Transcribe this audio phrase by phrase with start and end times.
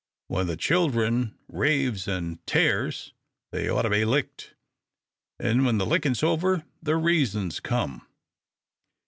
[0.29, 3.13] When the children raves an' tears,
[3.51, 4.55] they ought to be licked,
[5.39, 8.07] an' when the lickin's over, the reasons come.